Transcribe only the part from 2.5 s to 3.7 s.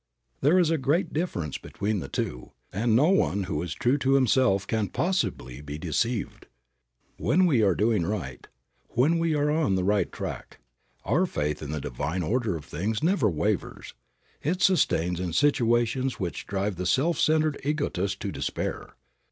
and no one who